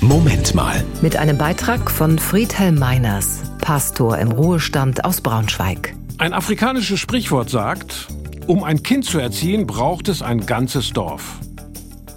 Moment 0.00 0.54
mal. 0.54 0.84
Mit 1.02 1.16
einem 1.16 1.36
Beitrag 1.36 1.90
von 1.90 2.20
Friedhelm 2.20 2.78
Meiners, 2.78 3.42
Pastor 3.60 4.16
im 4.18 4.30
Ruhestand 4.30 5.04
aus 5.04 5.20
Braunschweig. 5.20 5.96
Ein 6.18 6.32
afrikanisches 6.32 7.00
Sprichwort 7.00 7.50
sagt, 7.50 8.06
um 8.46 8.62
ein 8.62 8.84
Kind 8.84 9.04
zu 9.04 9.18
erziehen, 9.18 9.66
braucht 9.66 10.08
es 10.08 10.22
ein 10.22 10.46
ganzes 10.46 10.92
Dorf. 10.92 11.40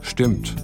Stimmt. 0.04 0.56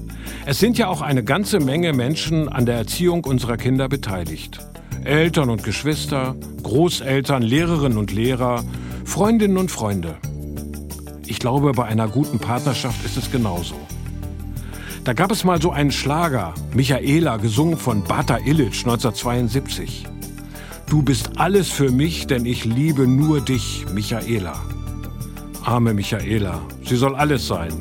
Es 0.46 0.60
sind 0.60 0.78
ja 0.78 0.88
auch 0.88 1.02
eine 1.02 1.24
ganze 1.24 1.60
Menge 1.60 1.92
Menschen 1.92 2.50
an 2.50 2.68
der 2.68 2.76
Erziehung 2.76 3.24
unserer 3.26 3.58
Kinder 3.58 3.90
beteiligt. 3.90 4.60
Eltern 5.04 5.50
und 5.50 5.64
Geschwister, 5.64 6.36
Großeltern, 6.62 7.42
Lehrerinnen 7.42 7.98
und 7.98 8.12
Lehrer, 8.14 8.64
Freundinnen 9.06 9.58
und 9.58 9.72
Freunde. 9.72 10.18
Ich 11.26 11.40
glaube, 11.40 11.72
bei 11.72 11.86
einer 11.86 12.08
guten 12.08 12.38
Partnerschaft 12.38 13.04
ist 13.04 13.18
es 13.18 13.32
genauso. 13.32 13.76
Da 15.08 15.14
gab 15.14 15.32
es 15.32 15.46
mal 15.46 15.62
so 15.62 15.72
einen 15.72 15.94
Schlager, 15.94 16.54
Michaela, 16.74 17.38
gesungen 17.38 17.78
von 17.78 18.04
Bata 18.04 18.40
Illich 18.40 18.86
1972. 18.86 20.06
Du 20.90 21.02
bist 21.02 21.40
alles 21.40 21.70
für 21.70 21.92
mich, 21.92 22.28
denn 22.28 22.46
ich 22.46 22.66
liebe 22.66 23.08
nur 23.08 23.40
dich, 23.40 23.86
Michaela. 23.94 24.62
Arme 25.64 25.94
Michaela, 25.94 26.60
sie 26.84 26.98
soll 26.98 27.16
alles 27.16 27.48
sein. 27.48 27.72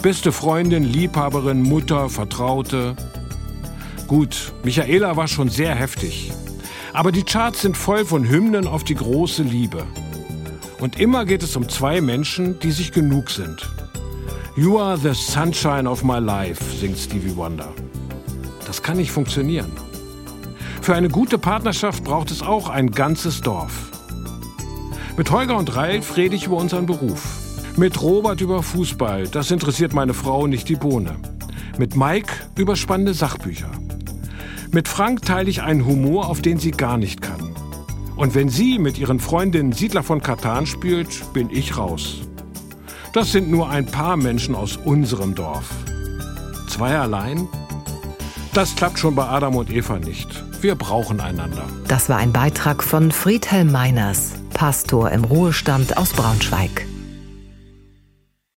Beste 0.00 0.30
Freundin, 0.30 0.84
Liebhaberin, 0.84 1.60
Mutter, 1.60 2.08
Vertraute. 2.08 2.94
Gut, 4.06 4.52
Michaela 4.62 5.16
war 5.16 5.26
schon 5.26 5.48
sehr 5.48 5.74
heftig. 5.74 6.30
Aber 6.92 7.10
die 7.10 7.24
Charts 7.24 7.62
sind 7.62 7.76
voll 7.76 8.04
von 8.04 8.28
Hymnen 8.28 8.68
auf 8.68 8.84
die 8.84 8.94
große 8.94 9.42
Liebe. 9.42 9.82
Und 10.78 11.00
immer 11.00 11.24
geht 11.24 11.42
es 11.42 11.56
um 11.56 11.68
zwei 11.68 12.00
Menschen, 12.00 12.60
die 12.60 12.70
sich 12.70 12.92
genug 12.92 13.30
sind. 13.30 13.68
You 14.58 14.78
are 14.78 14.96
the 14.96 15.12
sunshine 15.12 15.86
of 15.86 16.02
my 16.02 16.18
life, 16.18 16.64
singt 16.80 16.96
Stevie 16.96 17.36
Wonder. 17.36 17.68
Das 18.66 18.82
kann 18.82 18.96
nicht 18.96 19.10
funktionieren. 19.10 19.70
Für 20.80 20.94
eine 20.94 21.10
gute 21.10 21.36
Partnerschaft 21.36 22.02
braucht 22.04 22.30
es 22.30 22.40
auch 22.40 22.70
ein 22.70 22.90
ganzes 22.90 23.42
Dorf. 23.42 23.90
Mit 25.18 25.30
Holger 25.30 25.58
und 25.58 25.76
Ralf 25.76 26.16
rede 26.16 26.36
ich 26.36 26.46
über 26.46 26.56
unseren 26.56 26.86
Beruf. 26.86 27.36
Mit 27.76 28.00
Robert 28.00 28.40
über 28.40 28.62
Fußball, 28.62 29.28
das 29.28 29.50
interessiert 29.50 29.92
meine 29.92 30.14
Frau 30.14 30.46
nicht 30.46 30.70
die 30.70 30.76
Bohne. 30.76 31.16
Mit 31.76 31.94
Mike 31.94 32.32
über 32.56 32.76
spannende 32.76 33.12
Sachbücher. 33.12 33.70
Mit 34.72 34.88
Frank 34.88 35.20
teile 35.20 35.50
ich 35.50 35.60
einen 35.60 35.84
Humor, 35.84 36.30
auf 36.30 36.40
den 36.40 36.58
sie 36.58 36.70
gar 36.70 36.96
nicht 36.96 37.20
kann. 37.20 37.54
Und 38.16 38.34
wenn 38.34 38.48
sie 38.48 38.78
mit 38.78 38.96
ihren 38.96 39.20
Freundinnen 39.20 39.72
Siedler 39.72 40.02
von 40.02 40.22
Katan 40.22 40.64
spielt, 40.64 41.34
bin 41.34 41.50
ich 41.50 41.76
raus. 41.76 42.22
Das 43.16 43.32
sind 43.32 43.50
nur 43.50 43.70
ein 43.70 43.86
paar 43.86 44.18
Menschen 44.18 44.54
aus 44.54 44.76
unserem 44.76 45.34
Dorf. 45.34 45.70
Zwei 46.68 46.98
allein? 46.98 47.48
Das 48.52 48.76
klappt 48.76 48.98
schon 48.98 49.14
bei 49.14 49.26
Adam 49.26 49.56
und 49.56 49.70
Eva 49.70 49.98
nicht. 49.98 50.28
Wir 50.60 50.74
brauchen 50.74 51.20
einander. 51.20 51.64
Das 51.88 52.10
war 52.10 52.18
ein 52.18 52.34
Beitrag 52.34 52.82
von 52.82 53.10
Friedhelm 53.10 53.72
Meiners, 53.72 54.32
Pastor 54.52 55.12
im 55.12 55.24
Ruhestand 55.24 55.96
aus 55.96 56.12
Braunschweig. 56.12 56.86